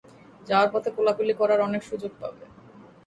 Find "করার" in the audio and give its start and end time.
1.33-1.59